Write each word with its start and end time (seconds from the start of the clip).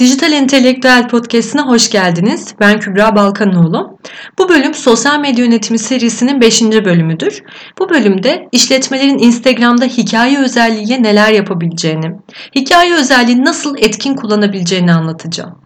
Dijital 0.00 0.32
Entelektüel 0.32 1.08
Podcast'ine 1.08 1.60
hoş 1.60 1.90
geldiniz. 1.90 2.54
Ben 2.60 2.80
Kübra 2.80 3.16
Balkanoğlu. 3.16 3.98
Bu 4.38 4.48
bölüm 4.48 4.74
Sosyal 4.74 5.20
Medya 5.20 5.44
Yönetimi 5.44 5.78
serisinin 5.78 6.40
5. 6.40 6.62
bölümüdür. 6.62 7.42
Bu 7.78 7.90
bölümde 7.90 8.48
işletmelerin 8.52 9.18
Instagram'da 9.18 9.84
hikaye 9.84 10.38
özelliğiyle 10.38 11.02
neler 11.02 11.32
yapabileceğini, 11.32 12.06
hikaye 12.54 12.94
özelliğini 12.94 13.44
nasıl 13.44 13.76
etkin 13.78 14.14
kullanabileceğini 14.14 14.92
anlatacağım. 14.92 15.58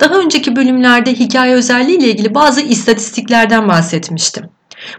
Daha 0.00 0.18
önceki 0.18 0.56
bölümlerde 0.56 1.12
hikaye 1.12 1.54
özelliği 1.54 1.98
ile 1.98 2.06
ilgili 2.08 2.34
bazı 2.34 2.60
istatistiklerden 2.60 3.68
bahsetmiştim. 3.68 4.44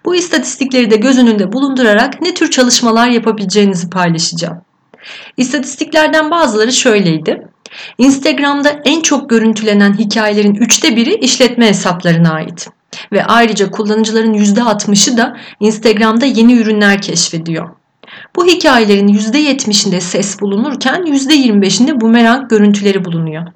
Bu 0.05 0.15
istatistikleri 0.15 0.91
de 0.91 0.95
göz 0.95 1.17
önünde 1.17 1.53
bulundurarak 1.53 2.21
ne 2.21 2.33
tür 2.33 2.51
çalışmalar 2.51 3.07
yapabileceğinizi 3.07 3.89
paylaşacağım. 3.89 4.61
İstatistiklerden 5.37 6.31
bazıları 6.31 6.71
şöyleydi. 6.71 7.47
Instagram'da 7.97 8.69
en 8.85 9.01
çok 9.01 9.29
görüntülenen 9.29 9.97
hikayelerin 9.97 10.55
üçte 10.55 10.95
biri 10.95 11.15
işletme 11.15 11.67
hesaplarına 11.67 12.33
ait. 12.33 12.67
Ve 13.11 13.25
ayrıca 13.25 13.71
kullanıcıların 13.71 14.33
%60'ı 14.33 15.17
da 15.17 15.37
Instagram'da 15.59 16.25
yeni 16.25 16.53
ürünler 16.53 17.01
keşfediyor. 17.01 17.69
Bu 18.35 18.45
hikayelerin 18.45 19.07
%70'inde 19.07 20.01
ses 20.01 20.41
bulunurken 20.41 21.01
%25'inde 21.01 22.01
bumerang 22.01 22.49
görüntüleri 22.49 23.05
bulunuyor. 23.05 23.47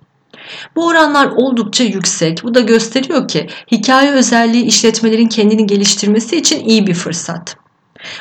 Bu 0.76 0.88
oranlar 0.88 1.28
oldukça 1.36 1.84
yüksek. 1.84 2.44
Bu 2.44 2.56
da 2.56 2.60
gösteriyor 2.60 3.28
ki 3.28 3.48
hikaye 3.72 4.12
özelliği 4.12 4.64
işletmelerin 4.64 5.28
kendini 5.28 5.66
geliştirmesi 5.66 6.38
için 6.38 6.66
iyi 6.66 6.88
bir 6.88 6.94
fırsat. 6.94 7.63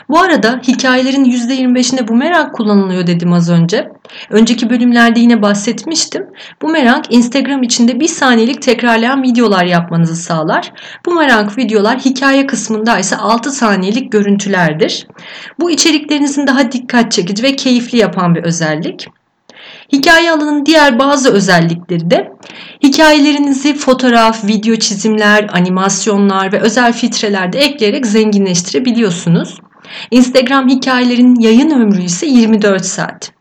Bu 0.08 0.20
arada 0.20 0.60
hikayelerin 0.68 1.24
%25'inde 1.24 2.08
bu 2.08 2.14
merak 2.14 2.54
kullanılıyor 2.54 3.06
dedim 3.06 3.32
az 3.32 3.50
önce. 3.50 3.88
Önceki 4.30 4.70
bölümlerde 4.70 5.20
yine 5.20 5.42
bahsetmiştim. 5.42 6.26
Bu 6.62 6.68
merak 6.68 7.14
Instagram 7.14 7.62
içinde 7.62 8.00
bir 8.00 8.08
saniyelik 8.08 8.62
tekrarlayan 8.62 9.22
videolar 9.22 9.64
yapmanızı 9.64 10.16
sağlar. 10.16 10.72
Bu 11.06 11.14
merak 11.14 11.58
videolar 11.58 11.98
hikaye 11.98 12.46
kısmında 12.46 12.98
ise 12.98 13.16
6 13.16 13.50
saniyelik 13.50 14.12
görüntülerdir. 14.12 15.06
Bu 15.60 15.70
içeriklerinizin 15.70 16.46
daha 16.46 16.72
dikkat 16.72 17.12
çekici 17.12 17.42
ve 17.42 17.56
keyifli 17.56 17.98
yapan 17.98 18.34
bir 18.34 18.42
özellik. 18.42 19.08
Hikaye 19.92 20.32
alanının 20.32 20.66
diğer 20.66 20.98
bazı 20.98 21.32
özellikleri 21.32 22.10
de 22.10 22.32
hikayelerinizi 22.82 23.74
fotoğraf, 23.74 24.44
video 24.44 24.76
çizimler, 24.76 25.50
animasyonlar 25.52 26.52
ve 26.52 26.60
özel 26.60 26.92
filtreler 26.92 27.52
de 27.52 27.58
ekleyerek 27.58 28.06
zenginleştirebiliyorsunuz. 28.06 29.58
Instagram 30.10 30.68
hikayelerinin 30.68 31.40
yayın 31.40 31.70
ömrü 31.70 32.02
ise 32.02 32.26
24 32.26 32.84
saat. 32.84 33.32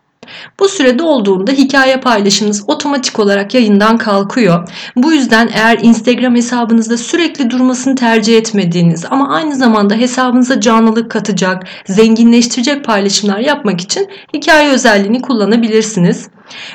Bu 0.59 0.69
sürede 0.69 1.03
olduğunda 1.03 1.51
hikaye 1.51 1.97
paylaşımınız 1.97 2.63
otomatik 2.67 3.19
olarak 3.19 3.53
yayından 3.53 3.97
kalkıyor. 3.97 4.69
Bu 4.95 5.11
yüzden 5.11 5.49
eğer 5.53 5.79
Instagram 5.81 6.35
hesabınızda 6.35 6.97
sürekli 6.97 7.49
durmasını 7.49 7.95
tercih 7.95 8.37
etmediğiniz 8.37 9.05
ama 9.09 9.35
aynı 9.35 9.55
zamanda 9.55 9.95
hesabınıza 9.95 10.61
canlılık 10.61 11.11
katacak, 11.11 11.63
zenginleştirecek 11.85 12.85
paylaşımlar 12.85 13.39
yapmak 13.39 13.81
için 13.81 14.07
hikaye 14.33 14.69
özelliğini 14.69 15.21
kullanabilirsiniz. 15.21 16.29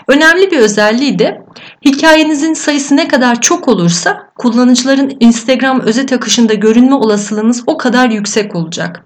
Önemli 0.09 0.51
bir 0.51 0.59
özelliği 0.59 1.19
de 1.19 1.43
hikayenizin 1.85 2.55
sayısı 2.55 2.97
ne 2.97 3.09
kadar 3.09 3.41
çok 3.41 3.69
olursa 3.69 4.31
kullanıcıların 4.39 5.17
Instagram 5.21 5.81
özet 5.81 6.13
akışında 6.13 6.55
görünme 6.55 6.95
olasılığınız 6.95 7.63
o 7.67 7.77
kadar 7.77 8.11
yüksek 8.11 8.57
olacak. 8.57 9.06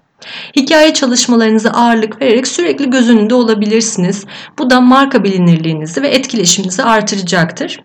Hikaye 0.55 0.93
çalışmalarınıza 0.93 1.69
ağırlık 1.69 2.21
vererek 2.21 2.47
sürekli 2.47 2.89
göz 2.89 3.09
önünde 3.09 3.33
olabilirsiniz. 3.35 4.25
Bu 4.59 4.69
da 4.69 4.81
marka 4.81 5.23
bilinirliğinizi 5.23 6.01
ve 6.01 6.07
etkileşiminizi 6.07 6.83
artıracaktır. 6.83 7.79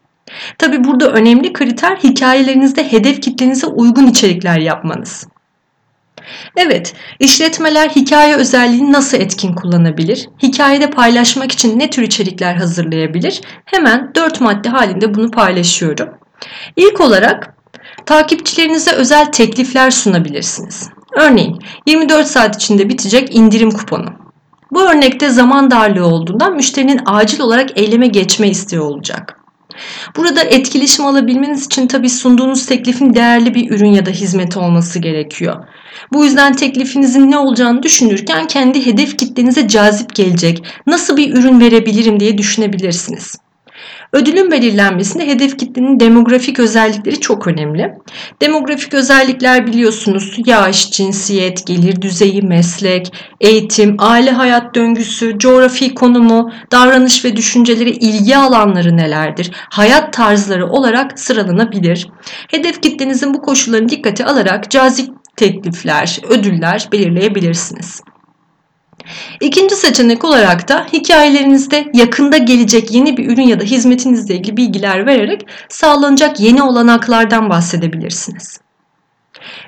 Tabi 0.58 0.84
burada 0.84 1.10
önemli 1.10 1.52
kriter 1.52 1.96
hikayelerinizde 1.96 2.92
hedef 2.92 3.22
kitlenize 3.22 3.66
uygun 3.66 4.06
içerikler 4.06 4.58
yapmanız. 4.58 5.26
Evet, 6.56 6.94
işletmeler 7.20 7.88
hikaye 7.88 8.36
özelliğini 8.36 8.92
nasıl 8.92 9.18
etkin 9.18 9.54
kullanabilir? 9.54 10.28
Hikayede 10.42 10.90
paylaşmak 10.90 11.52
için 11.52 11.78
ne 11.78 11.90
tür 11.90 12.02
içerikler 12.02 12.54
hazırlayabilir? 12.54 13.40
Hemen 13.64 14.12
4 14.14 14.40
madde 14.40 14.68
halinde 14.68 15.14
bunu 15.14 15.30
paylaşıyorum. 15.30 16.08
İlk 16.76 17.00
olarak 17.00 17.54
takipçilerinize 18.06 18.90
özel 18.90 19.24
teklifler 19.32 19.90
sunabilirsiniz. 19.90 20.95
Örneğin 21.16 21.58
24 21.86 22.26
saat 22.26 22.56
içinde 22.56 22.88
bitecek 22.88 23.34
indirim 23.34 23.70
kuponu. 23.70 24.06
Bu 24.70 24.82
örnekte 24.82 25.30
zaman 25.30 25.70
darlığı 25.70 26.06
olduğundan 26.06 26.56
müşterinin 26.56 27.00
acil 27.06 27.40
olarak 27.40 27.78
eyleme 27.78 28.06
geçme 28.06 28.48
isteği 28.48 28.80
olacak. 28.80 29.40
Burada 30.16 30.42
etkileşim 30.42 31.04
alabilmeniz 31.06 31.66
için 31.66 31.86
tabi 31.86 32.10
sunduğunuz 32.10 32.66
teklifin 32.66 33.14
değerli 33.14 33.54
bir 33.54 33.70
ürün 33.70 33.92
ya 33.92 34.06
da 34.06 34.10
hizmet 34.10 34.56
olması 34.56 34.98
gerekiyor. 34.98 35.64
Bu 36.12 36.24
yüzden 36.24 36.52
teklifinizin 36.52 37.30
ne 37.30 37.38
olacağını 37.38 37.82
düşünürken 37.82 38.46
kendi 38.46 38.86
hedef 38.86 39.18
kitlenize 39.18 39.68
cazip 39.68 40.14
gelecek, 40.14 40.64
nasıl 40.86 41.16
bir 41.16 41.34
ürün 41.34 41.60
verebilirim 41.60 42.20
diye 42.20 42.38
düşünebilirsiniz. 42.38 43.36
Ödülün 44.16 44.50
belirlenmesinde 44.50 45.26
hedef 45.26 45.58
kitlenin 45.58 46.00
demografik 46.00 46.58
özellikleri 46.58 47.20
çok 47.20 47.46
önemli. 47.46 47.94
Demografik 48.42 48.94
özellikler 48.94 49.66
biliyorsunuz 49.66 50.36
yaş, 50.46 50.90
cinsiyet, 50.90 51.66
gelir 51.66 52.02
düzeyi, 52.02 52.42
meslek, 52.42 53.12
eğitim, 53.40 53.96
aile 53.98 54.30
hayat 54.30 54.74
döngüsü, 54.74 55.38
coğrafi 55.38 55.94
konumu, 55.94 56.52
davranış 56.72 57.24
ve 57.24 57.36
düşünceleri, 57.36 57.90
ilgi 57.90 58.36
alanları 58.36 58.96
nelerdir, 58.96 59.50
hayat 59.54 60.12
tarzları 60.12 60.66
olarak 60.66 61.20
sıralanabilir. 61.20 62.08
Hedef 62.48 62.82
kitlenizin 62.82 63.34
bu 63.34 63.42
koşullarını 63.42 63.88
dikkate 63.88 64.24
alarak 64.24 64.70
cazip 64.70 65.10
teklifler, 65.36 66.20
ödüller 66.28 66.88
belirleyebilirsiniz. 66.92 68.02
İkinci 69.40 69.76
seçenek 69.76 70.24
olarak 70.24 70.68
da 70.68 70.86
hikayelerinizde 70.92 71.90
yakında 71.94 72.36
gelecek 72.36 72.90
yeni 72.90 73.16
bir 73.16 73.30
ürün 73.30 73.48
ya 73.48 73.60
da 73.60 73.64
hizmetinizle 73.64 74.34
ilgili 74.34 74.56
bilgiler 74.56 75.06
vererek 75.06 75.46
sağlanacak 75.68 76.40
yeni 76.40 76.62
olanaklardan 76.62 77.50
bahsedebilirsiniz. 77.50 78.60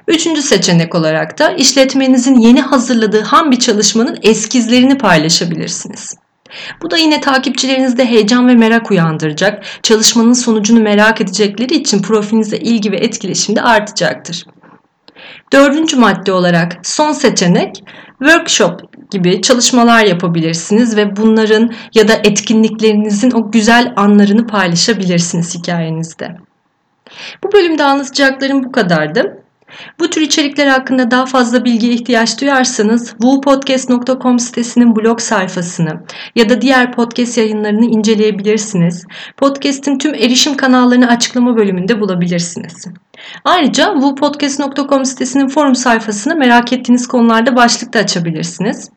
Üçüncü 0.08 0.42
seçenek 0.42 0.94
olarak 0.94 1.38
da 1.38 1.50
işletmenizin 1.50 2.34
yeni 2.34 2.60
hazırladığı 2.60 3.22
ham 3.22 3.50
bir 3.50 3.58
çalışmanın 3.58 4.18
eskizlerini 4.22 4.98
paylaşabilirsiniz. 4.98 6.16
Bu 6.82 6.90
da 6.90 6.96
yine 6.96 7.20
takipçilerinizde 7.20 8.06
heyecan 8.06 8.48
ve 8.48 8.54
merak 8.54 8.90
uyandıracak, 8.90 9.64
çalışmanın 9.82 10.32
sonucunu 10.32 10.80
merak 10.80 11.20
edecekleri 11.20 11.74
için 11.74 12.02
profilinize 12.02 12.56
ilgi 12.56 12.92
ve 12.92 12.96
etkileşim 12.96 13.56
de 13.56 13.62
artacaktır. 13.62 14.44
Dördüncü 15.52 15.96
madde 15.96 16.32
olarak 16.32 16.76
son 16.82 17.12
seçenek 17.12 17.84
workshop 18.18 18.80
gibi 19.10 19.42
çalışmalar 19.42 20.04
yapabilirsiniz 20.04 20.96
ve 20.96 21.16
bunların 21.16 21.72
ya 21.94 22.08
da 22.08 22.12
etkinliklerinizin 22.14 23.30
o 23.30 23.50
güzel 23.50 23.92
anlarını 23.96 24.46
paylaşabilirsiniz 24.46 25.54
hikayenizde. 25.54 26.36
Bu 27.44 27.52
bölümde 27.52 27.84
anlatacaklarım 27.84 28.64
bu 28.64 28.72
kadardı. 28.72 29.42
Bu 30.00 30.10
tür 30.10 30.20
içerikler 30.20 30.66
hakkında 30.66 31.10
daha 31.10 31.26
fazla 31.26 31.64
bilgiye 31.64 31.92
ihtiyaç 31.92 32.40
duyarsanız 32.40 33.06
wupodcast.com 33.10 34.38
sitesinin 34.38 34.96
blog 34.96 35.20
sayfasını 35.20 36.02
ya 36.34 36.48
da 36.48 36.60
diğer 36.60 36.92
podcast 36.92 37.38
yayınlarını 37.38 37.86
inceleyebilirsiniz. 37.86 39.06
Podcast'in 39.36 39.98
tüm 39.98 40.14
erişim 40.14 40.56
kanallarını 40.56 41.08
açıklama 41.08 41.56
bölümünde 41.56 42.00
bulabilirsiniz. 42.00 42.86
Ayrıca 43.44 43.92
wupodcast.com 43.92 45.04
sitesinin 45.04 45.48
forum 45.48 45.74
sayfasını 45.74 46.36
merak 46.36 46.72
ettiğiniz 46.72 47.08
konularda 47.08 47.56
başlıkta 47.56 47.98
açabilirsiniz. 47.98 48.90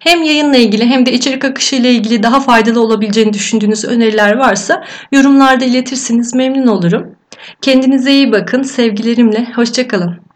Hem 0.00 0.22
yayınla 0.22 0.56
ilgili 0.56 0.86
hem 0.86 1.06
de 1.06 1.12
içerik 1.12 1.44
akışı 1.44 1.76
ile 1.76 1.92
ilgili 1.92 2.22
daha 2.22 2.40
faydalı 2.40 2.80
olabileceğini 2.80 3.32
düşündüğünüz 3.32 3.84
öneriler 3.84 4.36
varsa 4.36 4.84
yorumlarda 5.12 5.64
iletirseniz 5.64 6.34
memnun 6.34 6.66
olurum. 6.66 7.19
Kendinize 7.62 8.12
iyi 8.12 8.32
bakın. 8.32 8.62
Sevgilerimle. 8.62 9.52
Hoşçakalın. 9.52 10.29